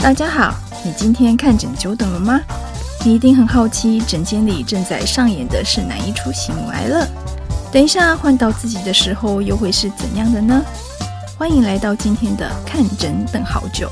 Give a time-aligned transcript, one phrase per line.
[0.00, 0.54] 大家好，
[0.84, 2.40] 你今天看诊久等了吗？
[3.04, 7.04] 你一定很好奇，诊间里正在上演的是哪一出喜怒哀乐？
[7.72, 10.62] 等一下换到自己的时候，又会是怎样的呢？
[11.36, 13.90] 欢迎来到今天的看诊等好久。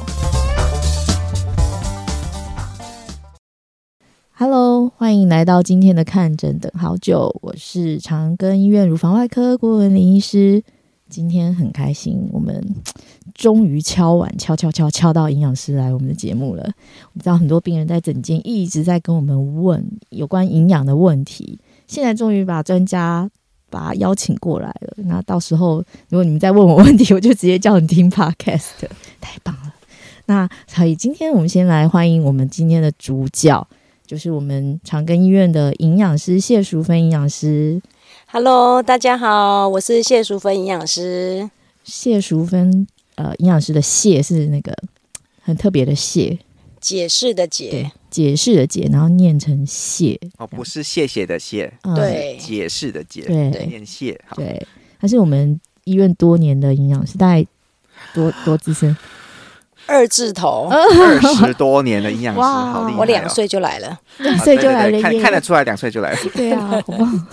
[4.38, 7.36] Hello，欢迎来到今天的看诊等好久。
[7.42, 10.62] 我是长庚医院乳房外科郭文玲医师。
[11.08, 12.62] 今天很开心，我们
[13.34, 16.62] 终于敲碗，敲敲敲敲到营养师来我们的节目了。
[16.62, 23.30] 我们知道很多病人在诊间一直在跟我们问有关营养的问题，现在终于把专家
[23.70, 24.94] 把他邀请过来了。
[25.04, 25.76] 那到时候
[26.08, 28.64] 如果你们再问我问题，我就直接叫你听 Podcast，
[29.20, 29.74] 太棒了。
[30.26, 33.64] 那所以今天我们先来欢迎我们今天的主角，
[34.04, 37.80] 就是我们长庚医院的营养师谢淑芬营养师。
[38.38, 41.50] Hello，大家好，我是谢淑芬营养师。
[41.84, 44.76] 谢淑芬，呃，营养师的谢是那个
[45.40, 46.38] 很特别的谢，
[46.78, 54.66] 解释的解，解释的解，然后念成谢哦，不是谢谢的谢，嗯、对，解释的解，对，念谢，对，
[55.00, 57.46] 他是我们医院多年的营养师，大概
[58.12, 58.94] 多多资深。
[59.86, 62.96] 二字头，二十多年的营养师，好厉害、哦！
[62.98, 66.18] 我两岁就来了，两岁就来了，看看得出来两岁就来了。
[66.34, 67.26] 对啊， 好棒！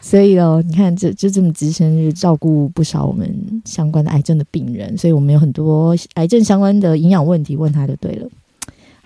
[0.00, 8.26] 所以哦，你看，这就这么资深，就照顾不少我们相关的癌症的病人，所以我们有很多癌症相关的营养问题问他就对了。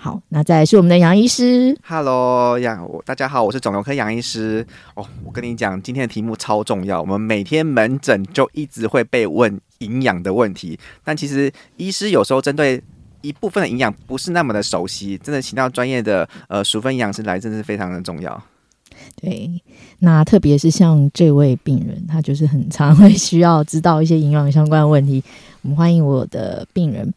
[0.05, 1.75] 好，那再来是我们的杨医师。
[1.83, 4.67] Hello，杨，大家好，我是肿瘤科杨医师。
[4.93, 7.01] 哦，我跟你讲，今天的题目超重要。
[7.01, 12.83] 我们每天门诊就一直会被问营养的问题，但其实医师有时候针对
[13.23, 18.43] 一部分的营养不是那么的熟悉，真的请到专业的呃熟分营养师来，真的是非常的重要。
[19.17, 19.51] 对，
[20.01, 25.25] 那特别是像这位病人，他就是很常会需要知道一些营养相关的问题。
[25.63, 27.11] 我们欢迎我的病人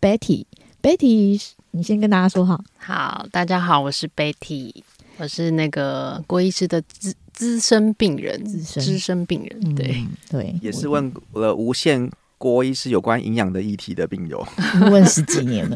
[0.88, 1.42] Betty，Betty。
[1.72, 4.74] 你先跟大家说好，好，大家好，我是 Betty，
[5.18, 8.82] 我是那个郭医师的资资深病人，资深。
[8.82, 14.48] 资深病人，对、嗯、对，也是问了无限郭医师有关营养的议题的病友，
[14.90, 15.76] 问十几年了，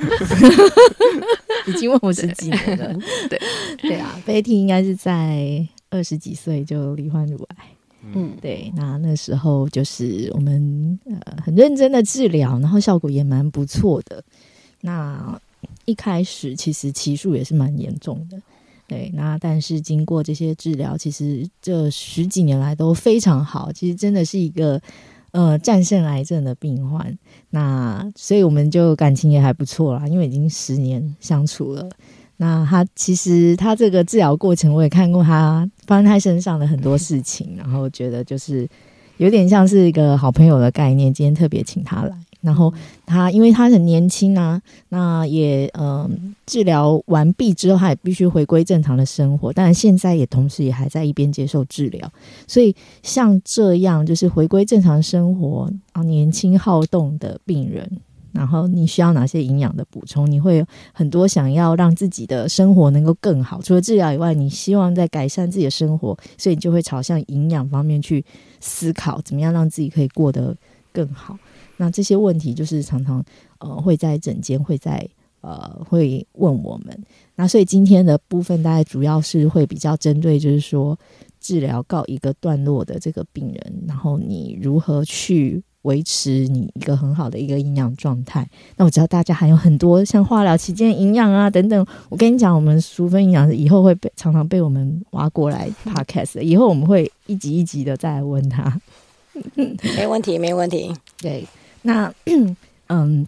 [1.68, 2.98] 已经问我十几年了，
[3.30, 3.42] 对。
[3.82, 3.96] 对。
[3.98, 7.68] 啊，Betty 应该是在二十几岁就罹患乳癌，
[8.16, 14.24] 嗯，对，那那时候就是我们呃很认真的治疗，然后效果也蛮不错的，
[14.82, 15.40] 那。
[15.86, 18.40] 一开始其实期数也是蛮严重的，
[18.88, 24.80] 对，那但是经过这些治疗，其实这十几年来都非常好，其实真的是一个
[25.32, 27.18] 呃战胜癌症的病患。
[27.50, 31.90] 那所以我们就感情也还不错啦，因为已经十年相处了。
[32.38, 38.68] 那他其实他这个治疗过程，我也看过他发生他身上的很多事情，然后觉得就是
[39.18, 41.14] 有点像是一个好朋友的概念。
[41.14, 42.16] 今天特别请他来。
[42.42, 42.74] 然后
[43.06, 49.54] 他因为他很年轻啊，那也嗯、治疗完毕之后，他也必须回归正常的生活。
[49.54, 52.12] 但现在也同时也还在一边接受治疗。
[52.48, 57.90] 所以像这样就是回归正常生活啊，年轻好动的病人，
[58.32, 60.30] 然后你需要哪些营养的补充？
[60.30, 68.24] 你会很多想要让自己的生活能够更好，除了治疗以外，你希望在改善自己的生活，所以你就会朝向营养方面去
[68.60, 70.56] 思考，怎么样让自己可以过得
[70.92, 71.38] 更好。
[71.82, 73.26] 那这些问题就是常常
[73.58, 75.04] 呃会在诊间会在
[75.42, 76.96] 呃会问我们，
[77.36, 80.96] 那所以今天的部分大概主要是会比较针对就是说
[81.40, 88.48] 治疗告一个段落的这个病人，然后你如何去维持你一个很好的一个营养状态。
[88.78, 98.80] 那我知道大家还有很多像化疗期间营养啊等等，我跟你讲，我们淑芬营养师以后会被常常被我们挖过来 podcast，以后我们会一集一集的再来问他。
[99.98, 101.44] 没问题，没问题， 对。
[101.82, 102.14] 那
[102.88, 103.28] 嗯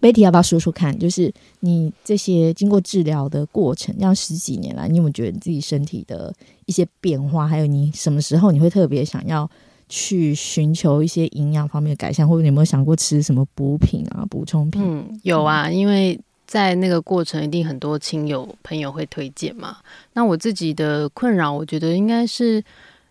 [0.00, 0.98] ，Betty 要不要说说看？
[0.98, 6.34] 就是你这些经过治疗的过程，这样十几年来，你有没有觉得你自己身体的
[6.66, 7.46] 一些变化？
[7.46, 9.48] 还有你什么时候你会特别想要
[9.88, 14.82] 去寻求一些营养方面的改善，或者你有没有想过吃什么补品啊、补充品？
[14.84, 19.76] 嗯，有啊，因为在那个过程，一定很多亲友朋友会推荐嘛。
[20.12, 22.62] 那我自己的困扰，我觉得应该是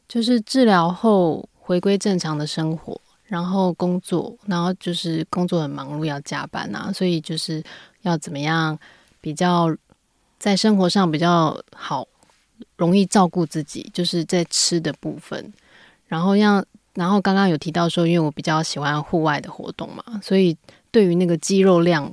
[0.10, 3.00] 就是治疗后回归正常的生活。
[3.28, 7.64] 然后工作，然后就是工作很忙碌，要加班啊，所以就是
[8.04, 8.78] 要怎么样
[9.20, 9.76] 比较
[10.38, 12.08] 在生活上比较好，
[12.78, 15.52] 容易照顾自己，就是在吃的部分。
[16.08, 16.64] 然后要，
[16.94, 20.56] 然后刚刚有提到说，因为我比较喜欢户外的活动嘛，所以
[20.92, 22.12] 对于那个肌肉量，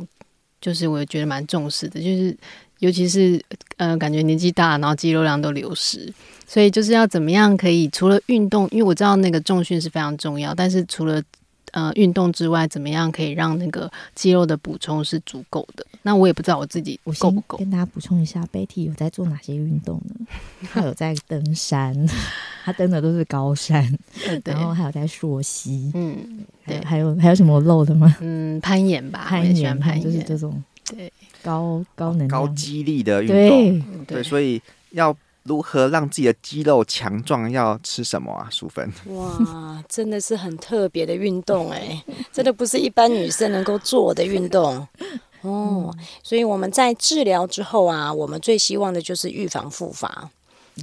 [0.63, 2.35] 就是我觉得蛮重视的，就是
[2.83, 3.41] 尤其是
[3.77, 6.13] 呃，感觉年纪大，然后肌肉量都流失。
[6.45, 11.23] 所以就是要怎么样可以除了运动，因为我知道那个重训是非常重要，但是除了
[11.71, 15.87] 呃运动之外，怎么样可以让那个肌肉的补充是足够的？
[16.03, 17.57] 那我也不知道我自己够不够。
[17.57, 20.27] 跟大家补充一下，Betty 有在做哪些运动呢？
[20.73, 21.97] 他有在登山，
[22.65, 23.97] 他登的都是高山，
[24.45, 28.15] 然后还有在溯溪，嗯，对，还有还有什么漏的吗？
[28.21, 31.11] 嗯，攀岩吧，攀岩，攀岩就是这种对
[31.43, 34.61] 高高能高肌力的运动，对，所以
[34.91, 35.17] 要。
[35.45, 37.51] 如何让自己的肌肉强壮？
[37.51, 38.47] 要吃什么啊？
[38.49, 42.01] 淑芬，哇，真的是很特别的运动哎，
[42.33, 44.87] 真的不是一般女生能够做的运动
[45.43, 45.93] 哦。
[46.23, 50.31] 所以我们在治疗之后啊，我们最希望的就是预防复发，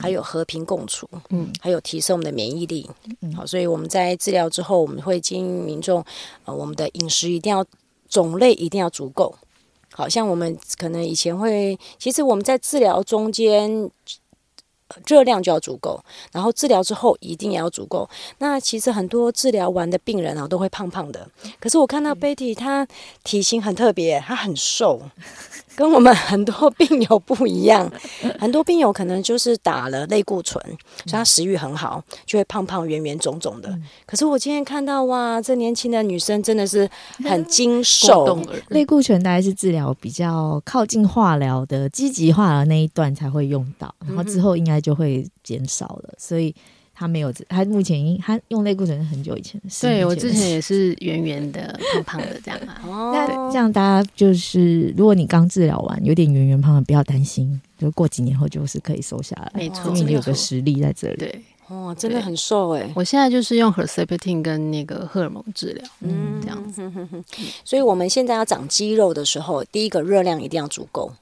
[0.01, 2.85] 还有和平共处，嗯，还有提升我们的免疫力。
[3.33, 6.03] 好，所以我们在治疗之后，我们会建议民众，
[6.43, 7.65] 呃，我们的饮食一定要
[8.09, 9.33] 种类一定要足够。
[9.99, 13.91] 好像我们可能以前会，其实我们在治疗中间。
[15.05, 18.09] 热量就要足够，然后治疗之后一定也要足够。
[18.39, 21.29] 那其实很多治疗完的病人啊，都会胖胖的。
[21.59, 22.87] 可是我看到 Betty，她
[23.23, 24.99] 体型很特别，她很瘦。
[25.79, 27.89] 跟我们很多病友不一样，
[28.37, 30.61] 很多病友可能就是打了类固醇，
[31.05, 33.73] 所以他食欲很好，就会胖胖圆圆肿肿的。
[34.05, 36.89] 可是我今天看到哇，这年轻的女生真的是
[37.23, 38.37] 很精瘦。
[38.67, 46.53] 类固醇大概是治疗比较靠近化疗的积极化疗那一段才会用到，然后之后应该就会减少了，所以。
[46.99, 49.87] 他没有，他目前因他用类固醇是很久以前的事。
[49.87, 52.75] 对，我之前也是圆圆的、胖胖的这样啊。
[52.83, 59.49] 那这样大家就是，如果你刚治疗完有点圆圆胖胖，不要担心，就过几年后就是可以瘦下来。
[59.55, 61.15] 没错，因为你有个实力在这里。
[61.15, 62.91] 对，哦，真的很瘦哎。
[62.93, 66.91] 我现在就是用 Herceptin 跟那个荷尔蒙治疗，嗯，这样子。
[67.63, 71.13] 所以我们现在要长肌肉的时候，第一个热量一定要足够。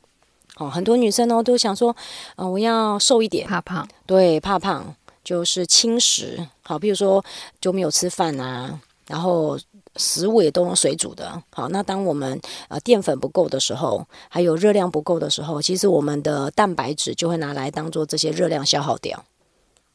[0.57, 1.95] 哦，很多女生呢都想说，
[2.37, 3.87] 嗯，我要瘦一点，怕胖。
[4.07, 4.95] 对，怕胖。
[5.27, 7.21] 就是轻食，好，比如说
[7.59, 9.59] 就没有吃饭啊，然后
[9.97, 12.39] 食物也都用水煮的，好，那当我们
[12.69, 19.21] 呃淀粉不够的时候，还有热量不够的时候，其实我们的蛋白质就会拿来当做这些热量消耗掉，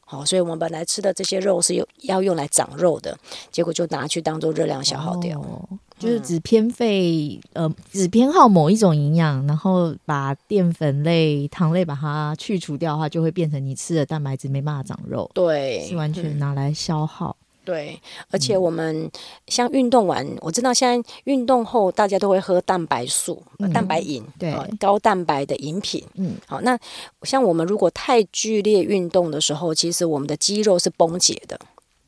[0.05, 3.17] 好，所以我们本来吃的这些肉是用要用来长肉的，
[3.51, 5.39] 结果就拿去当做热量消耗掉。
[5.39, 5.67] 哦
[6.03, 15.31] 就是只偏废，呃，只偏好某一种营养，然后把淀粉类、糖类把它去除掉的话，就会变成你吃的蛋白质没办法长肉。
[15.33, 17.35] 对，是完全拿来消耗。
[17.65, 17.97] 对，
[18.29, 19.09] 而且我们
[19.47, 26.03] 像运动完，我知道现在运动后大家都会喝蛋白素、嗯、蛋白饮，对，高蛋白的饮品。
[26.15, 26.77] 嗯，好，那
[27.21, 31.57] 像我们如果太剧烈运动的时候，其实我们的肌肉是崩解的。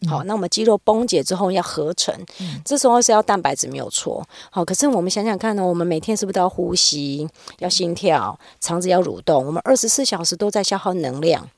[0.08, 4.26] 好，那我们肌肉崩解之后要合成，嗯、这时候是要蛋白质没有错。
[4.50, 7.28] 好，可是我们想想看呢，我们每天是不是都要呼吸、
[7.60, 9.46] 要心跳、肠子要蠕动？
[9.46, 11.50] 我们二十四小时都在消耗能量。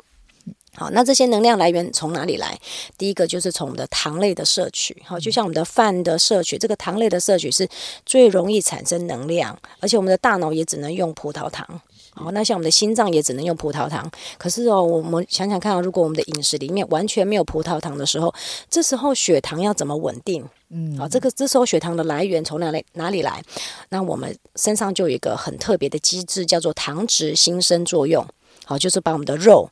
[0.76, 2.56] 好，那这些能量来源从哪里来？
[3.00, 5.02] 第一个就是从我们的糖类的摄取。
[5.04, 7.68] 好，就像我们的饭的摄取，这个糖类的摄取是
[8.06, 11.82] 最容易产生能量，而且我们的大脑也只能用葡萄糖。
[12.18, 14.10] 好，那像我们的心脏也只能用葡萄糖。
[14.38, 18.34] 可是哦，我们想想看，如果我们的饮食里面完全没有葡萄糖的时候，
[18.70, 20.44] 这时候血糖要怎么稳定？
[20.70, 23.42] 嗯，好，这个这时候血糖的来源从哪里哪里来？
[23.90, 28.26] 那我们身上就有一个很特别的机制，叫做糖脂新生作用。
[28.66, 29.70] 好，就是把我们的肉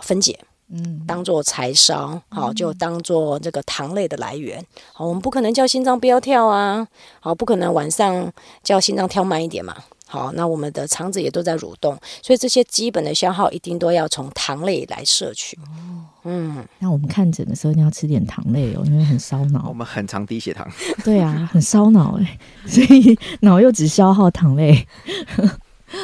[0.00, 0.36] 分解，
[0.68, 4.64] 嗯，当做柴烧，好，就当做这个糖类的来源。
[4.92, 6.88] 好，我们不可能叫心脏不要跳啊，
[7.20, 8.32] 好，不可能晚上
[8.64, 9.76] 叫心脏跳慢一点嘛。
[10.12, 15.56] 好，那我们的肠子也都在蠕动，所以这些基本的消耗一定都要从糖类来摄取。
[15.62, 19.70] 哦，嗯，那我们看诊的时候一定要吃点糖类哦，因为很烧脑。
[19.70, 20.70] 我们很常低血糖。
[21.02, 24.86] 对啊，很烧脑哎，所以脑又只消耗糖类。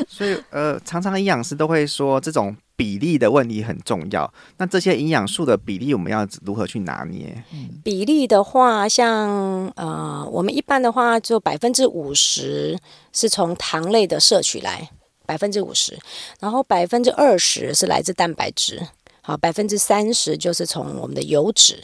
[0.09, 2.57] 所以呃，常常营养师都会说这种。
[2.79, 4.33] 比例的问题很重要。
[4.59, 7.43] 那这些营养素的比例，我们要如何去拿捏？
[7.83, 12.79] 比例的话，像呃，我们一般的话，就百分之五十
[13.13, 14.89] 是从糖类的摄取来，
[15.27, 15.99] 百分之五十，
[16.39, 18.87] 然后百分之二十是来自蛋白质，
[19.23, 21.83] 好，百分之三十就是从我们的油脂。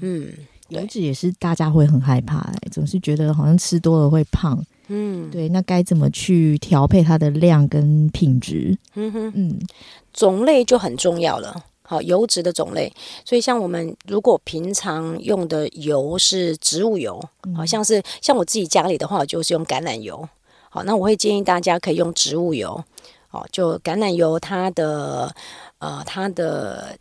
[0.00, 0.32] 嗯，
[0.68, 4.64] 油脂也是大家会很害怕，欸，总是觉得好像吃多了会胖。
[4.94, 8.76] 嗯，对，那该怎么去调配它的量跟品质？
[8.94, 9.58] 嗯哼，嗯，
[10.12, 11.64] 种类就很重要了。
[11.82, 12.92] 好，油脂的种类，
[13.24, 17.22] 所以像我们如果平常用的油是植物油，
[17.56, 20.28] 好像是像我自己家里的话，我就是用橄榄油。
[20.68, 22.82] 好，那我会建议大家可以用植物油。
[23.28, 25.34] 好，就橄榄油，它的
[25.78, 26.96] 呃，它的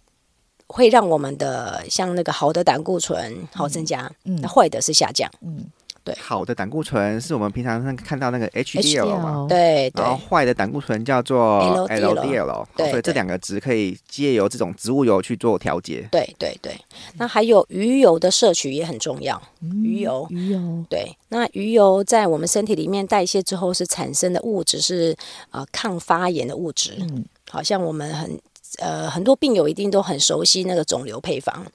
[0.67, 5.65] 会让我们的像那个好的胆固醇好增加，嗯，那坏的是下降，嗯。
[6.03, 10.03] 对，好的胆固醇是我们平常看到那个 HDL 嘛，对对。
[10.03, 16.07] 然后坏的胆固醇叫做 LDL，对，所以这两个值可以借由这种植物油去做调节。
[16.11, 16.75] 对对对。
[17.17, 21.15] 那还有鱼油的摄取也很重要，鱼油，鱼油，对。
[21.29, 25.15] 那鱼油在我们身体里面代谢之后是产生的物质是
[25.51, 28.39] 呃抗发炎的物质，嗯，好像我们很
[28.79, 31.65] 呃很多病友一定都很熟悉那个肿瘤配方，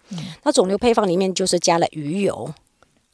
[0.42, 2.52] 那肿瘤配方里面就是加了鱼油。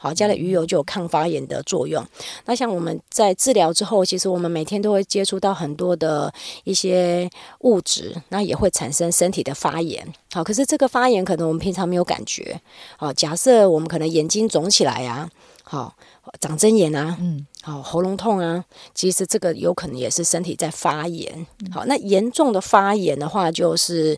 [0.03, 2.05] 好，加了鱼油就有抗发炎的作用。
[2.47, 7.31] 那像我们在治疗之后，其实我们每天都会接触到很多的一些
[7.61, 10.05] 物质，那也会产生身体的发炎。
[10.33, 12.61] 好，可是这个发炎可能我们平常没有感觉。
[12.97, 15.31] 好，假设我们可能眼睛肿起来呀，
[15.73, 15.97] 好，
[16.39, 17.47] 长针眼啊，嗯。
[17.63, 18.63] 好，喉咙痛啊，
[18.95, 21.47] 其实这个有可能也是身体在发炎。
[21.71, 24.15] 好，那严重的发炎的话，就是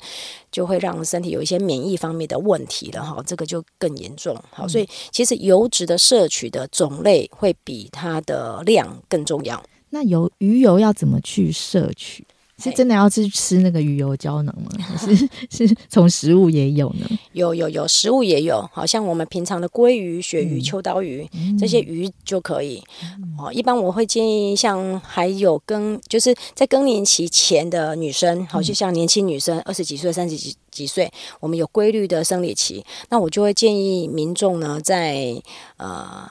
[0.50, 3.04] 就会让身体有一些免疫方面的问题了。
[3.04, 4.36] 哈，这个就更严重。
[4.50, 9.62] 好，所以其实油脂的摄取的种类会比它的量更重要。
[9.90, 12.26] 那油鱼油要怎么去摄取？
[12.70, 14.70] 是真的要去吃那个鱼油胶囊吗？
[14.80, 15.28] 还是
[15.66, 17.06] 是从食物也有呢？
[17.32, 22.82] 有有有，食物也有，好像我们平常的鲑鱼、鳕鱼、秋刀鱼、嗯、这些鱼就可以。
[23.38, 35.42] 哦、嗯，一般我会建议，像还有更就是在更年期前的女生，好，就像年轻女生二十几岁、三十几几岁，我们有规律的生理期，那我就会建议民众呢，在
[35.76, 36.28] 呃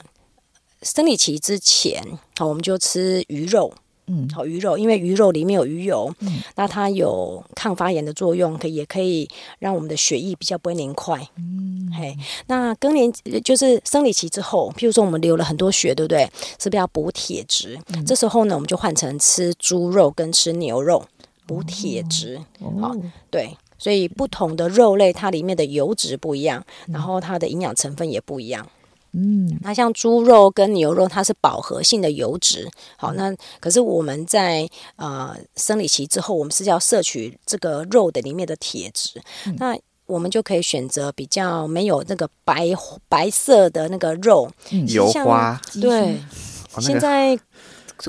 [0.81, 2.01] 生理期之前，
[2.37, 3.73] 好，我们就吃鱼肉。
[4.07, 9.27] 嗯，好，鱼肉，因为鱼肉里面有鱼油，嗯，那它有抗发炎的作用，可也可以
[9.59, 11.25] 让我们的血液比较不会凝块。
[11.37, 12.15] 嗯，嘿，
[12.47, 13.11] 那更年
[13.43, 16.29] 就是生理期之后，譬如说我们流了很多血，对不对？
[16.59, 17.79] 是不是要补铁质？
[17.93, 21.05] 嗯，这时候呢，我们就换成吃猪肉跟吃牛肉
[21.45, 22.39] 补铁质。
[22.59, 22.95] 哦，好，
[23.29, 28.67] 对，所以不同的肉类它里面的油脂不一样，然后它的营养成分也不一样。
[29.13, 32.69] 嗯，那像猪肉跟牛肉，它是饱和性的油脂。
[32.97, 39.21] 好，那可是我们在呃生理期之后，我们是要摄取这个肉的里面的铁质。
[39.45, 42.69] 嗯、那我们就可以选择比较没有那个白
[43.07, 45.61] 白色的那个肉，嗯、油花。
[45.79, 47.39] 对，哦那个、现在。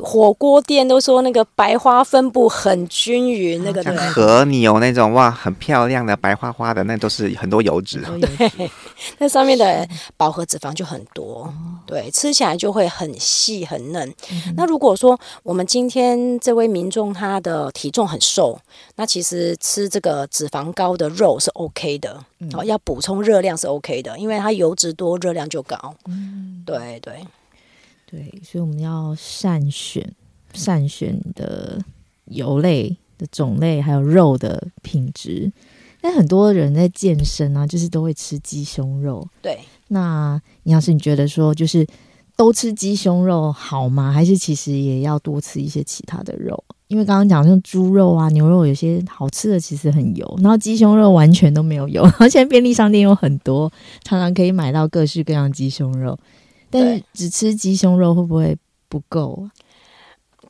[0.03, 8.03] 火锅店都说那个白花分布很均匀，那个对和牛那种哇，很漂亮的白花花的，那都是很多油脂。
[8.21, 8.71] 对，
[9.19, 9.87] 那上面的
[10.17, 11.53] 饱和脂肪就很多，
[11.87, 14.09] 对，吃起来就会很细很嫩。
[14.31, 18.59] 嗯、那如果说我们今天这位民众他的体重很瘦，
[18.97, 22.13] 那其实吃这个脂肪高的肉是 OK 的，
[22.53, 25.95] 哦、嗯，要补充热量是 OK 的，因为它油脂多，热量就高。
[26.07, 27.25] 嗯，对对。
[28.15, 30.09] 对，所以我们要善选，
[30.53, 31.83] 善选的
[32.27, 35.51] 油类的种类，还有肉的品质。
[36.01, 39.27] 但很多人在健身啊，就是都会吃鸡胸肉。
[39.43, 41.85] 对，那你要是你觉得说，就是
[42.37, 44.13] 都吃鸡胸肉好吗？
[44.13, 46.63] 还是其实也要多吃一些其他的肉？
[46.87, 52.05] 因为刚刚讲像猪肉啊、牛肉，有些好吃的其实很油，然后鸡胸肉完全都没有油。
[52.05, 53.73] 然后现在便利商店有很多，
[54.05, 56.17] 常常可以买到各式各样鸡胸肉。
[56.75, 58.57] 但是只吃鸡胸肉会不会
[58.89, 59.51] 不够啊？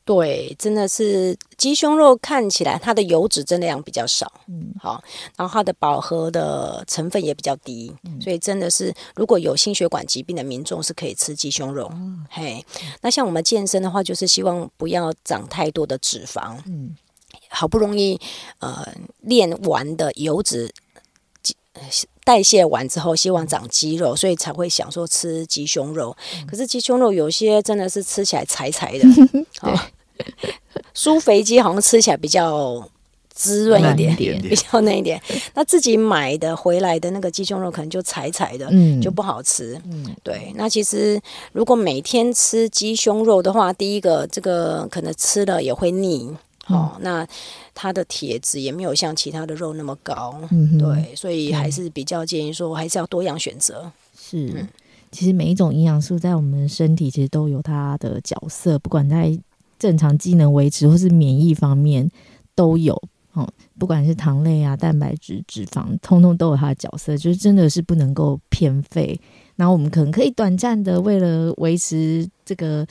[0.07, 5.03] 对，真的是鸡胸肉看起来它的油脂真的量比较少，嗯，好，
[5.37, 12.65] 然后它的饱和的成分也比较低，嗯，所以真的是如果有心血管疾病的民众是可以吃鸡胸肉，嗯，嘿，
[13.01, 16.95] 那像我们健身的话，就是希望不要长太多的脂肪，嗯，
[17.49, 18.21] 好不容易
[18.59, 18.87] 呃
[19.21, 20.73] 练完的油脂。
[22.25, 26.17] 代谢完之后，希望长肌肉，所以才会想说吃鸡胸肉。
[26.41, 29.07] 嗯、可是鸡胸肉有些真的是吃起来柴柴的
[30.95, 32.89] 舒肥鸡好像吃起来比较
[33.35, 35.21] 滋润一点，点比较嫩一点。
[35.55, 39.79] 那自己买的回来的那个鸡胸肉可能就柴柴的，嗯、就不好吃。
[39.85, 40.53] 嗯、对。
[40.55, 41.21] 那其实
[41.53, 46.35] 如果每天吃鸡胸肉的话，第一个这个可能吃了也会腻。
[46.69, 47.27] 哦，那
[47.75, 53.91] 它的铁质也没有像其他的肉那么高，嗯、对，所以还是比较建议说，还是要多样选择。
[54.17, 54.69] 是，嗯、
[55.11, 59.37] 其实每一种营养素在我们身体其实都有它的角色，不管在
[59.79, 62.11] 正常机能维持或是免疫方面
[62.55, 62.95] 都有。
[63.33, 69.21] 哦，不管是糖类啊、蛋白质、脂肪，通通都有它的角色，就是真的是不能够偏废。
[69.57, 72.85] 然后我们可能可以短暂的为了维持这个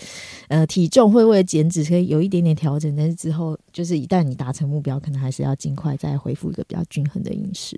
[0.48, 7.76] 呃体重，会为了减脂可以有一点点调整，但是之后就是一旦你达成目标，可能还是要尽快再恢复一个比较均衡的饮食。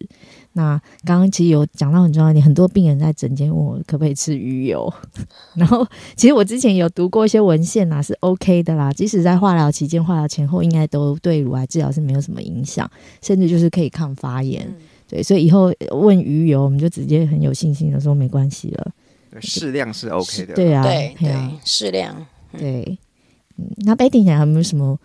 [0.54, 4.94] 那刚刚其实有讲到很重要一点，很多病人在诊间问我可不可以吃鱼油，
[5.58, 5.84] 然后
[6.16, 12.88] 其实我之前有读过一些文献啦，是 OK 的啦，即使在化疗期间、化疗前后，应该都对乳癌治疗是没有什么影响，
[13.22, 14.66] 甚至就是可以抗发炎。
[14.68, 14.76] 嗯
[15.08, 18.92] 对，所以以后问鱼油，我们就直接很有信心的说没关系了。
[19.40, 20.56] 适量是 OK 的。
[20.56, 22.26] 对啊，对对，适量。
[22.58, 22.98] 对，
[23.58, 25.00] 嗯，那 Betty 你有没有什么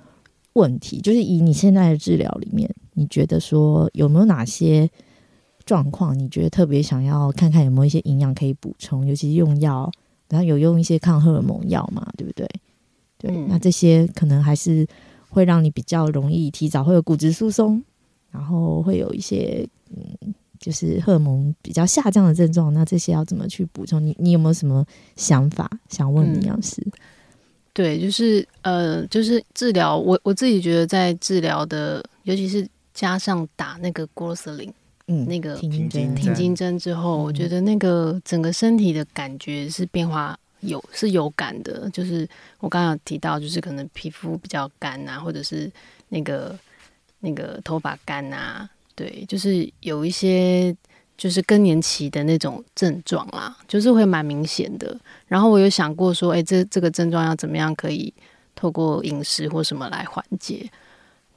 [0.54, 1.02] 问题？
[1.02, 4.88] 就是以你现在的治疗里面，你觉得说有没有哪些
[5.66, 9.92] 状况，你觉得特别想要看看有没有一些营养可以补充，尤其是用药，
[10.30, 12.49] 然后有用一些抗荷尔蒙药嘛，对不对？
[13.19, 14.87] 对，嗯、那这些可能还是
[15.28, 17.83] 会让你比较容易提早会有骨质疏松，
[18.30, 20.34] 然后会有一些嗯。
[20.60, 23.99] 就是荷尔蒙比较下降的症状，那这些要怎么去补充？
[24.04, 24.84] 你你有没有什么
[25.16, 26.87] 想法想问营养师？
[27.72, 34.70] 对，就是呃，就是治疗我我自己觉得在治疗的，尤其是加上打那个 Grosseling，
[35.06, 41.88] 嗯，那个停停经针之后，嗯、我觉得那个整个身体的感觉是变化有是有感的。
[41.88, 45.72] 就是我刚刚有提到，就是可能皮肤比较干啊，或者是
[46.10, 46.54] 那个
[47.20, 48.68] 那个头发干啊。
[48.94, 50.76] 对，就是有一些
[51.16, 54.94] 就是更年期的那种症状啦，就是会蛮明显的。
[55.26, 58.12] 然后我有想过说，哎，这这个症状要怎么样可以
[58.54, 60.70] 透过饮食或什么来缓解？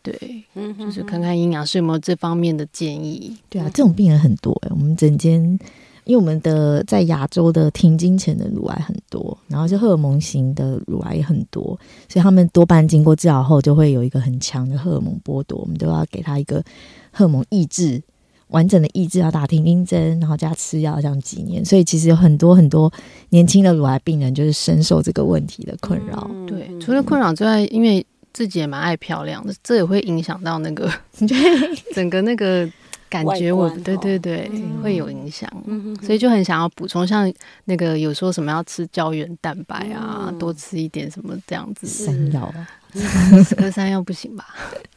[0.01, 3.37] 对，嗯，就是看看营养师有没有这方面的建议。
[3.47, 5.57] 对啊，这种病人很多哎，我们整间。
[6.05, 11.63] 因为我们的在亚洲的停经前的乳癌很多，然后就荷尔蒙型的乳癌也很多，
[12.09, 16.63] 所以他们多半经过治疗后就会有一个很强的荷尔蒙剥夺，我们都要给他一个
[17.11, 18.01] 荷尔蒙抑制，
[18.49, 21.63] 完整的抑制，要打停经针，然后加吃药，这样几年。
[21.63, 22.91] 所以其实有很多很多
[23.29, 26.29] 年轻的乳癌病人就是深受这个问题的困扰。
[26.33, 30.91] 嗯、对，除了困扰之外，因为自己也蛮爱漂亮的，这也会影响到那个
[31.95, 32.69] 整个那个。
[33.13, 37.31] 感觉我对对对、嗯、会有影响，嗯、所以就很想要补充，像
[37.65, 41.85] 那个有说什么要吃胶原蛋白啊，嗯、多吃一点什么这样子。
[41.85, 42.67] 山药啊，
[43.45, 44.47] 吃颗山药不行吧？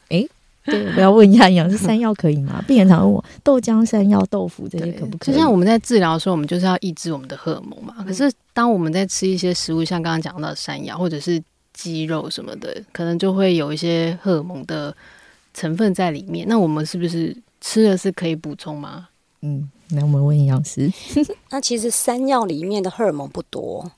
[0.09, 0.29] 哎、欸，
[0.65, 2.63] 对，我要问一下营养师，山药可以吗？
[2.67, 5.33] 病人常问我，豆浆、山药、豆腐这些可不可以？
[5.35, 7.93] 就像我们在治疗的时候，我们就是要抑制我们的荷尔蒙嘛。
[7.99, 11.39] 嗯、可是当我们在吃一些食物，像刚刚讲到的山药或者是
[11.71, 14.95] 鸡肉什么的，可能就会有一些荷尔蒙的
[15.53, 16.47] 成分在里面。
[16.49, 17.35] 那我们是不是？
[17.61, 19.09] 吃的是可以补充吗？
[19.41, 20.91] 嗯，那我们问营养师。
[21.51, 23.89] 那其实山药里面的荷尔蒙不多，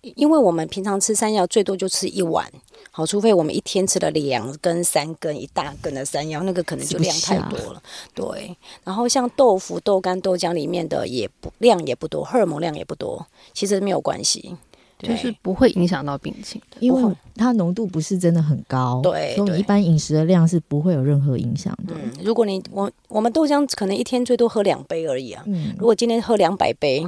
[0.00, 2.50] 因为我们平常吃山药最多就吃一碗，
[2.90, 7.82] 好，除非我们一天吃了两根、三根、一大根的山药，那个可能就量太多了。
[8.14, 14.56] 对，然后像豆腐、豆干、豆浆里面的也不量也不多，荷尔蒙量也不多，其实没有关系。
[14.98, 21.94] 就是不会影响到病情的，因为它浓度不是真的很高，对，所以你一般饮食的量是不会有任何影响的。
[21.94, 27.06] 嗯，如果你我我们豆浆可能一天最多喝两杯而已啊，嗯，如果今天喝两百杯。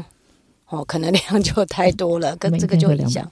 [0.71, 3.29] 哦，可能量就太多了，跟这个就影响。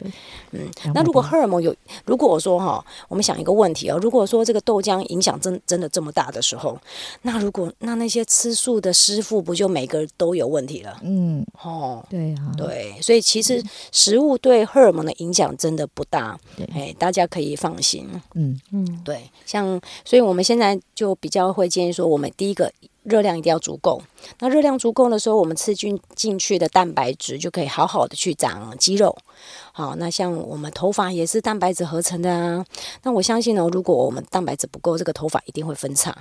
[0.50, 1.74] 嗯，那如果荷尔蒙有，
[2.04, 6.76] 如果我说哈，我们想一个问题哦，如果说这个豆浆影响真真的这么大的时候，
[7.22, 10.98] 那如果那那些吃素的师傅不就每个都有问题了？
[11.02, 16.36] 嗯，哦，对啊，对，所以其实食物对荷尔蒙的影响真的不大，
[16.74, 18.08] 哎，大家可以放心。
[18.34, 22.72] 嗯嗯，对，像所以我们现在就比较会建议说，我们第一个。
[23.08, 24.00] 热量一定要足够。
[24.38, 29.16] 那热量足够的时候，我们吃进进去的蛋白质就可以好好的去长肌肉。
[29.72, 32.64] 好，那像我们头发也是蛋白质合成的啊。
[33.02, 36.16] 那我相信呢，如果我们蛋白质不够，这个头发一定会分叉。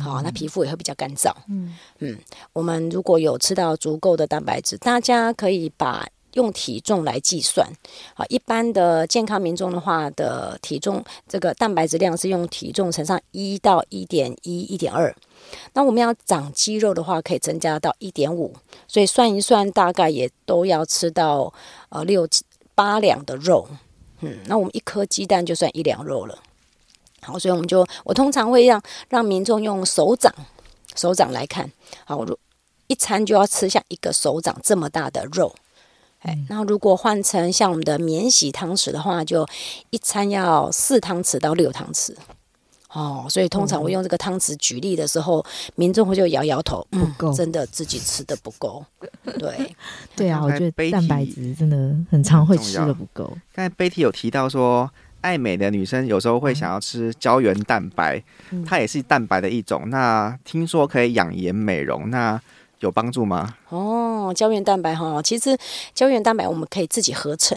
[0.00, 1.32] 好，那皮肤也会比较干燥。
[1.48, 2.16] 嗯嗯，
[2.52, 7.68] 我们如果有吃到足够的蛋白质，大家可以把用体重来计算。
[8.14, 15.12] 好，一般的健康民众的话的体重，这个蛋白质量是用体重乘上一到一点一、一点二。
[15.74, 18.54] 那我们要长肌肉的话，可以增加到一点五，
[18.86, 21.52] 所以算一算，大概也都要吃到
[21.88, 23.68] 呃六七八两的肉。
[24.20, 26.38] 嗯，那我们一颗鸡蛋就算一两肉了。
[27.20, 30.32] 好，所以我们就我通常会让让民众用手掌
[30.94, 31.70] 手掌来看，
[32.04, 32.38] 好，我
[32.88, 35.54] 一餐就要吃下一个手掌这么大的肉。
[36.20, 39.46] 哎，那如果换成像我们的免洗汤匙的话，就
[39.90, 42.14] 一餐要四汤匙到六汤匙。
[42.92, 48.84] 哦，所以通常我用这个汤匙举例的时候，嗯、民众会就摇摇头，不够、嗯，真的自己吃的不够。
[49.38, 49.74] 对，
[50.14, 53.24] 对啊，我觉得蛋白质真的很常会吃的不够。
[53.54, 54.90] 刚才 Betty 有提到说，
[55.22, 59.88] 爱美的女生有时候会想要吃胶原蛋白，嗯、它也是蛋白的一种。
[59.88, 62.40] 那听说可以养颜美容，那
[62.80, 63.54] 有帮助吗？
[63.70, 65.56] 哦，胶原蛋白哈，其实
[65.94, 67.56] 胶原蛋白我们可以自己合成。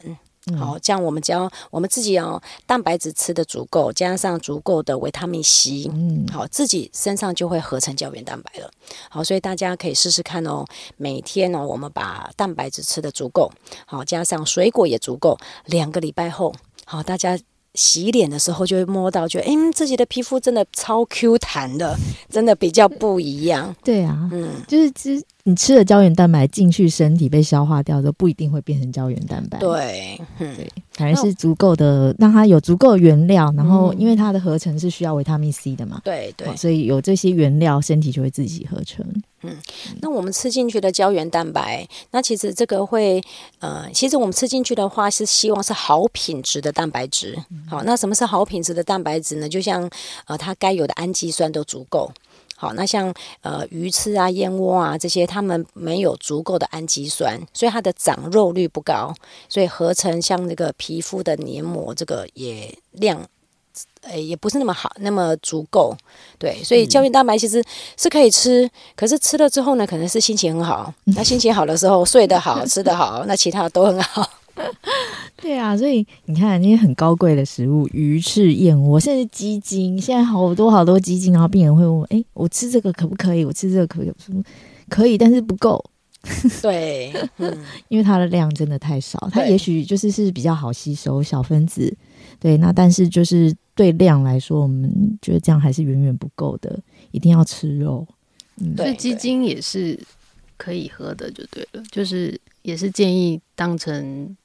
[0.57, 8.69] 好，这样我们只要我们自己要蛋白质吃的足够，加上足够的维他命 C，嗯，好，自己身上就会合成胶原蛋白了。
[9.09, 10.63] 好，所以大家可以试试看哦。
[10.97, 13.51] 每天呢，我们把蛋白质吃的足够，
[13.87, 16.53] 好，加上水果也足够，两个礼拜后，
[16.85, 17.39] 好，大家
[17.75, 21.95] 洗脸的时候就会摸到，觉得哎，自己的皮肤真的超 Q 弹的，
[22.29, 23.75] 真的比较不一样。
[23.83, 29.59] 对啊，嗯，就是之你吃了胶原蛋白进去身体被消化掉之后，不一定会变成胶原蛋白。
[29.59, 36.01] 对，嗯、对，反而是足够的，让它有足够的原料，然后因为它的合成是需要维他命 C 的嘛。
[36.03, 39.05] 对对、哦，所以有这些原料，身体就会自己合成。
[39.41, 39.55] 嗯，
[40.01, 43.21] 那我们吃进去的胶原蛋白，那其实这个会，
[43.59, 47.37] 呃，其实我们吃进去的话是希望是好品质的蛋白质。
[47.69, 49.47] 好，那什么是好品质的蛋白质呢？
[49.47, 49.87] 就像
[50.25, 52.09] 呃，它该有的氨基酸都足够。
[52.57, 59.13] 好，那像呃鱼翅啊、燕窝啊这些，它们没有足够的氨基酸，所以它的长肉率不高，
[59.49, 63.21] 所以合成像这个皮肤的黏膜，这个也量，
[64.01, 65.95] 呃也不是那么好，那么足够。
[66.39, 67.61] 对，所以胶原蛋白其实
[67.97, 70.93] 是可以吃，可是吃了之后呢，可能是心情很好。
[71.15, 74.29] 那心情好的时候，睡得好，吃得好，那其他的都很好。
[75.35, 83.43] 对啊，所以你看那些很高贵的食物，鱼翅、燕窝，甚至鸡精，现在好多好多鸡精，然后病人会问：哎，我吃这个可不可以？
[83.43, 84.13] 我吃这个可不可以？
[84.17, 84.43] 说
[84.89, 85.83] 可以，但是不够。
[86.61, 87.55] 对，嗯，
[87.87, 91.95] 因为它的量真的太少，它也许就是是比较好吸收小分子。
[92.39, 94.89] 对，那但是就是对量来说，我们
[95.21, 96.79] 觉得这样还是远远不够的，
[97.11, 98.07] 一定要吃肉。
[98.61, 99.99] 嗯，所以鸡精也是
[100.57, 104.35] 可以喝的，就对了，就是也是建议当成。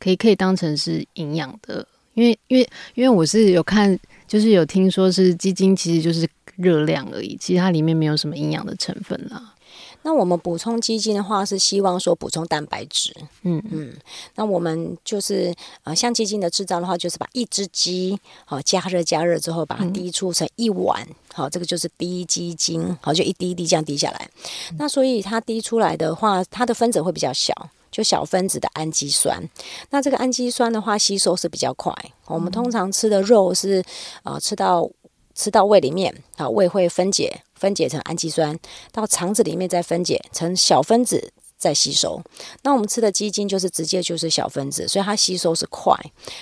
[0.00, 9.54] 可以可以当成是营养的，因为因为因为我是有看，就是有听说是鸡精其实就是热量而已，其实它里面没有什么营养的成分啦。
[10.02, 13.14] 那我们补充鸡精的话，是希望说补充蛋白质。
[13.42, 13.92] 嗯嗯。
[14.34, 24.30] 那我们就是呃，像鸡精的制造的话，就是把一只鸡好加热加热之后，把它滴出成一碗，好、嗯，这个就是滴鸡精，好，就一滴一滴这样滴下来。
[24.70, 27.52] 嗯、那所以它滴出来的话，它的分子会比较小。
[27.90, 29.42] 就小分子的氨基酸，
[29.90, 31.92] 那这个氨基酸的话，吸收是比较快。
[32.26, 33.82] 我们通常吃的肉是，
[34.22, 34.88] 呃，吃到
[35.34, 38.56] 吃到胃里面，啊，胃会分解，分解成氨基酸，
[38.92, 42.22] 到肠子里面再分解成小分子再吸收。
[42.62, 45.94] 那我们吃的鸡精就是直接就是小分子，所以它吸收是快。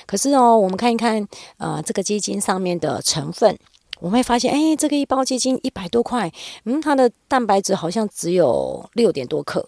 [0.07, 3.59] 可是哦，我们看一看，呃，这个鸡精上面的成分，
[4.01, 6.31] 我们会发现，哎，这个一包鸡精一百多块，
[6.65, 9.67] 嗯，它的蛋白质好像只有六点多克。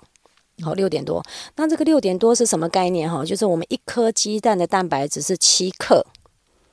[0.63, 1.23] 好，六点多。
[1.57, 3.11] 那这个六点多是什么概念？
[3.11, 6.05] 哈，就是我们一颗鸡蛋的蛋白质是七克。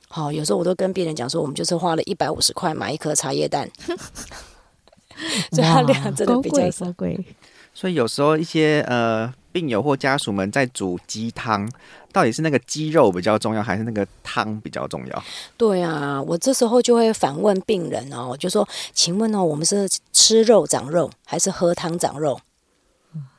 [0.10, 3.70] 好，有时候我都跟病人讲说，我们就是花了一百五十块买一颗茶叶蛋，
[5.52, 6.92] 所以它量真的比较少。
[6.94, 7.20] 贵。
[7.74, 11.70] 所以有时候一些呃病友或家属们在煮鸡汤，
[12.12, 15.24] 到底是那个鸡肉比较重要，还是那个汤比较重要？
[15.58, 22.40] 对啊，我这时候就会反问病人哦，就说，请问哦，我们是吃肉长肉，还是喝汤长肉？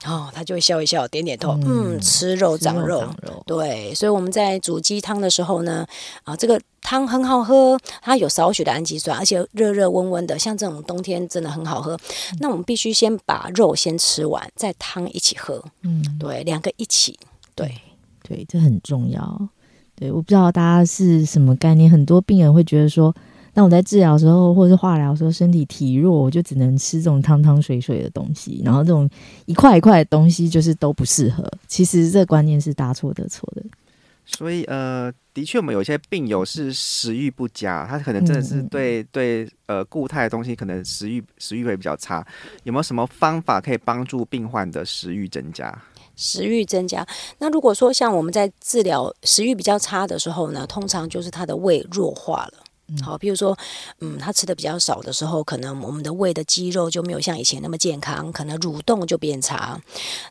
[0.07, 5.87] 哦，他就会笑一笑，点点头，嗯，嗯，吃肉长肉，长肉，对，所以我们在煮鸡汤的时候呢，
[6.25, 11.95] 啊，这个汤很好喝，它有少许的氨基酸，而且热热温温的，像这种冬天真的很好喝。
[11.95, 17.19] 嗯、那我们必须先把肉先吃完，再汤一起喝，嗯，对，两个一起，
[17.55, 17.75] 对，
[18.23, 19.49] 对，这很重要。
[19.95, 23.15] 对，我不知道大家是什么概念，很多病人会觉得说。
[23.59, 29.11] 那我在治疗时候，或者是化疗时候，身体体弱，我就只能吃这种汤汤水水的东西，然后这种
[29.47, 31.45] 一块一块的东西就是都不适合。
[31.67, 33.63] 其实这观念是大错特错的。
[34.25, 42.25] 所以呃，的确我们有些病友是食欲不佳，他可能真的是对、嗯、对呃固态的东西可能食欲食欲会比较差。
[42.63, 45.77] 有没有什么方法可以帮助病患的食欲增加？
[46.15, 47.05] 食欲增加，
[47.39, 52.53] 那如果说像我们在治疗食欲比较差的时候呢，通常就是他的胃弱化了。
[53.03, 53.57] 好，比如说，
[54.01, 59.79] 嗯，他吃的比较少的时候，可能我们的胃的肌肉就没有像以前那么健康，可能蠕动就变差。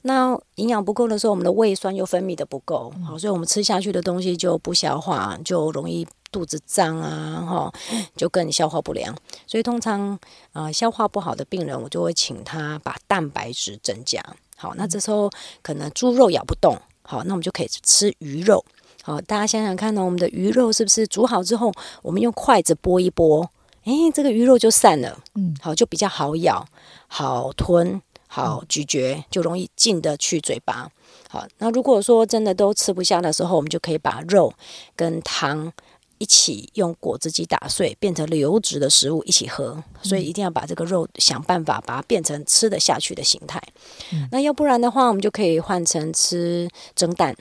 [0.02, 7.74] 那营养不够的时候，我们的胃酸又分泌的不够，好，所以我们吃下去的东西就不消化，就容易肚子胀啊，哈，
[8.16, 9.16] 就更消化不良。
[9.46, 10.12] 所以通常，
[10.52, 14.24] 啊、呃，消化不好的病人，我就会请他把蛋白质增加。
[14.56, 15.30] 好，那这时候
[15.62, 18.66] 可能猪肉咬不动，好，那我们就可以吃鱼肉。
[19.08, 23.50] 好，大家想想看呢，我们的鱼肉是不是煮好之后，我们用筷子拨一拨，
[23.86, 26.68] 诶，这个鱼肉就散了，嗯，好，就比较好咬、
[27.08, 30.92] 好吞、好咀嚼，就容易进得去嘴巴。
[31.30, 34.54] 好，那如果说真的都吃不下的时候，我们就可以把肉
[34.94, 35.72] 跟汤
[36.18, 39.82] 一起用果汁机打碎，变成流质的食物一起喝。
[40.04, 43.64] 所以一定要把这个肉想办法把它变成吃得下去的形态。
[44.12, 47.34] 嗯，那要不然的话，我们就可以换成吃蒸蛋。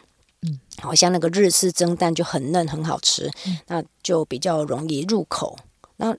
[0.42, 5.59] 嗯，好像那个日式蒸蛋就很嫩，很好吃，嗯，那就比较容易入口。
[5.96, 6.16] 那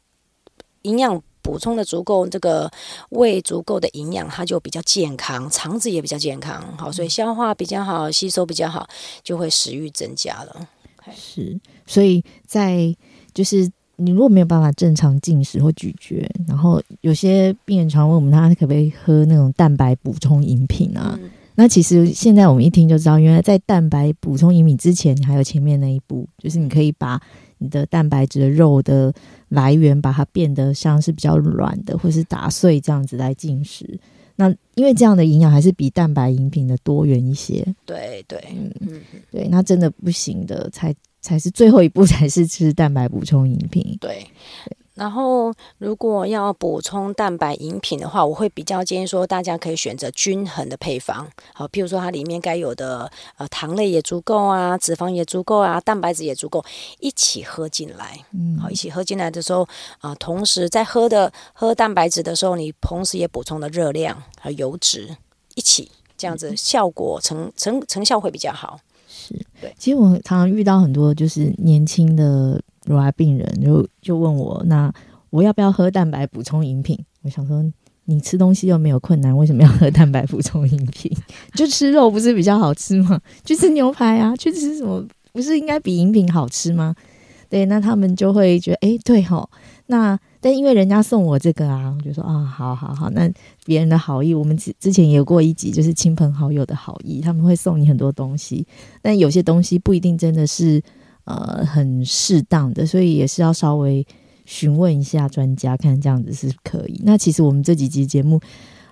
[0.83, 2.69] 营养补充的足够，这个
[3.09, 6.77] 胃足够的营养，它就比较健康，肠子也比较健康。
[6.77, 8.87] 好，所以消化比较好，吸收比较好，
[9.23, 10.67] 就会食欲增加了。
[11.15, 12.93] 是，所以在
[13.33, 21.17] 就是你如果没有办法正常进食或咀嚼，然后有些病人常问我们，他可不可以喝那种蛋白补充饮品啊？
[21.21, 27.19] 嗯、那其实现在我们一听就知道，原来在蛋白补充饮品之前，你还有前面那一步，就是你可以把
[27.57, 29.11] 你的蛋白质的肉的
[29.49, 33.99] 来源，把它变得像是比较软的，或是打碎这样子来进食。
[34.35, 37.65] 那因为这样的营养还是比蛋白饮品的多元一些。
[37.85, 40.95] 对对，嗯嗯，对，那真的不行的才。
[41.19, 43.97] 才是最后一步， 才是吃蛋白补充饮品。
[43.99, 44.25] 对，
[44.97, 51.27] 然后如果要补充蛋白饮品的话，我会比较建议说，大家可以选择均衡的配方。
[51.53, 56.65] 好，譬如说它里面该有的呃糖类也足够啊，脂肪也足够啊，蛋白质也足够，
[56.99, 58.19] 一起喝进来。
[58.33, 59.61] 嗯，好，一起喝进来的时候
[59.99, 65.15] 啊、呃，同时在喝的喝蛋白质的时候，你同时也补充了热量和油脂，
[65.53, 68.79] 一起这样子效果成成成效会比较好。
[69.07, 74.91] 是对，其实我常常遇到很多就是年轻的乳癌病人，就就问我，那
[75.29, 76.97] 我要不要喝蛋白补充饮品？
[77.21, 77.63] 我想说，
[78.05, 81.11] 你吃东西又没有困难，为什么要喝蛋白补充饮品？
[81.53, 83.19] 就吃肉不是比较好吃吗？
[83.45, 86.95] 去吃牛排啊，去吃什么不是应该比饮品好吃吗？
[87.49, 89.49] 对，那他们就会觉得，哎，对吼，
[89.87, 90.17] 那。
[90.39, 93.29] 但因为人家送我这个啊，我就说啊，好好好，那
[93.65, 98.65] 别人的好意，我们之之前也有过一集，就是亲朋好友的好意，他们会送你很多东西，
[99.01, 100.81] 但有些东西不一定真的是
[101.27, 104.05] 呃很适当的，所以也是要稍微
[104.45, 106.99] 询问一下专家，看这样子是可以。
[107.03, 108.39] 那其实我们这几集节目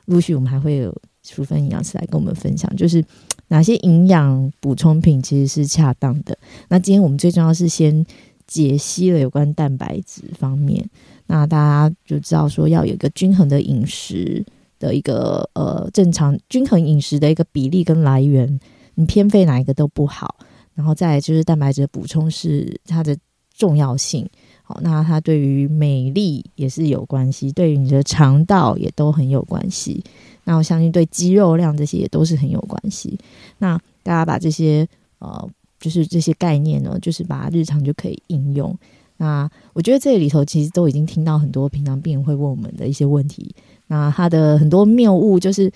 [0.05, 0.93] 陆续我们还会有
[1.23, 3.03] 淑芬营养师来跟我们分享，就是
[3.47, 6.37] 哪些营养补充品其实是恰当的。
[6.67, 8.05] 那今天我们最重要是先
[8.45, 10.87] 解析了有关蛋白质方面。
[11.27, 14.45] 那大家就知道说要有一个均衡的饮食
[14.77, 18.59] 的一个呃正常均衡饮食的一个比例跟来源，
[18.93, 20.35] 你偏废哪一个都不好。
[20.75, 23.17] 然后再就是蛋白质的补充是它的
[23.57, 24.29] 重要性，
[24.61, 30.03] 好，那它对于美丽也是有关系，对于你的肠道也都很有关系。
[30.43, 33.17] 那我相信对肌肉量这些也都是很有关系。
[33.57, 34.87] 那大家把这些
[35.19, 38.77] 呃就是这些概念呢，就是把它日常就可以应用。
[39.17, 43.55] 那我觉得这里头其实都已经听到很多平常病人会问我们的一些问题。
[43.87, 45.71] 那他的很多谬误就是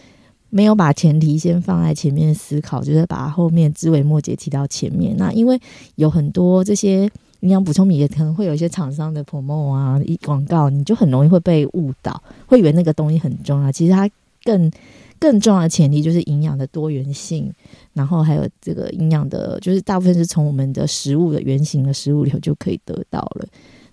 [0.49, 5.15] 没有把前提先放在前面思考，就是把后面枝微末节提到前面。
[5.17, 5.59] 那因为
[5.95, 7.09] 有很多这些
[7.41, 13.71] 营养补充品也可能会有一些厂商的 promo 啊、广告，你就很容易会被误导，会以为那个东西很重要。
[13.71, 14.09] 其实它
[14.43, 14.71] 更
[15.19, 17.51] 更重要的前提就是营养的多元性。
[17.93, 23.45] 然后还有这个营养的，就是大部分是从我们的食物的原型的食物里头就可以得到了。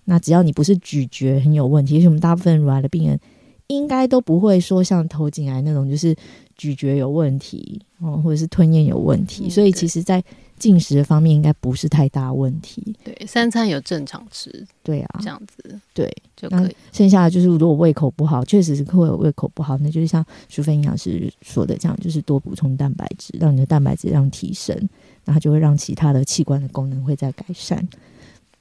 [0.05, 3.19] 那只要你不是咀嚼很有问题，其实我们大部分乳癌的病人
[3.67, 6.15] 应该都不会说像头颈癌那种，就是
[6.57, 9.45] 咀嚼有问题哦，或者是吞咽有问题。
[9.45, 10.23] 嗯、所以其实，在
[10.57, 16.75] 进食的方面应该不是太大问题，对，三餐有正常吃，对啊，这样子对就可以。
[16.91, 24.75] 剩下的就是如果胃口不好，确实是会有胃口不好，那就是像淑芬营养师说的这样，就是多补充蛋白质，让你的蛋白质量提升，
[25.23, 27.87] 然后就会让其他的器官的功能会再改善。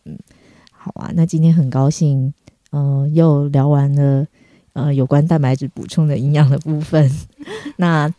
[0.05, 0.19] 嗯，
[0.71, 2.31] 好啊，那今天很高兴，
[2.73, 4.27] 呃，又聊完了
[4.77, 7.11] 呃有关蛋白质补充的营养的部分，
[7.77, 8.13] 那。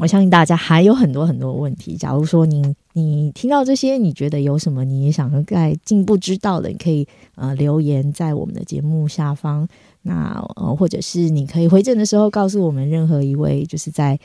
[0.00, 1.96] 我相信大家还有很多很多问题。
[1.96, 9.66] 假如说你你听到这些，你觉得有什么你也想再进一步知道的，你可以呃留言在我们的节目下方。
[10.02, 14.16] 那呃或者是你可以回诊的时候告诉我们任何一位就是在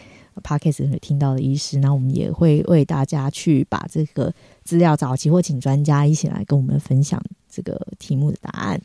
[0.44, 4.32] Podcast 里听到的医师，那我们也会为大家去把这个
[4.64, 8.80] 资料找齐，或请专家一起来跟我们分享这个题目的答案。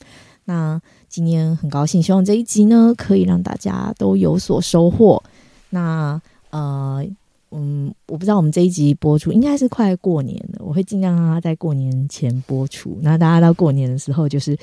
[0.48, 5.22] 那今天很高兴，希望这一集呢可以让大家都有所收获。
[5.68, 6.18] 那。
[6.50, 7.04] 呃，
[7.50, 12.98] 嗯，我不知道我们这一集播出应该是快过年了，我会尽量让它在过年前播出。
[13.02, 14.56] 那大家到过年的时候，就是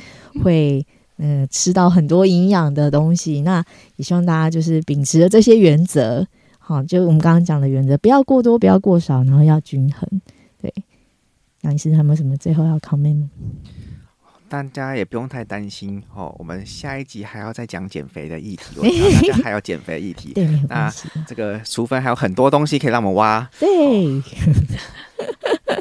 [0.44, 0.84] 会
[1.18, 3.42] 呃吃到很多营养的东西。
[3.42, 3.64] 那
[3.98, 6.26] 也希望大家就是秉持着这些原则，
[6.58, 10.10] 好，就我们刚刚讲的原则，不要过多，不要过少，然后要均衡。
[10.60, 10.74] 对，
[11.62, 13.30] 杨医师，他们什么最后要 comment 吗？
[14.64, 18.76] 大家也不用太担心哦，我们下一集还要再讲减肥的议题，
[19.30, 20.34] 大家还有减肥议题。
[20.34, 20.92] 对，那
[21.28, 23.48] 这个淑芬还有很多东西可以让我们挖。
[23.60, 24.24] 对，哦、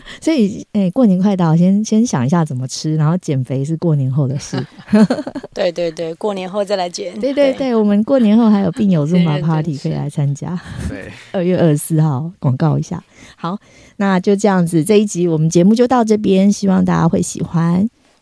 [0.21, 4.65] 所以哎、欸，过年快到，先先想一下怎么吃，然后减肥是过年后的事。
[5.53, 7.19] 对对对，过年后再来减。
[7.21, 10.59] 对对对，我们过年后还有病友 Zumba Party 可以来参加。
[10.89, 13.03] 对，二月二十四号广告一下。
[13.37, 13.59] 好，
[13.97, 17.89] 那就这样子，这一集我们节目就到这边，希望大家会喜欢。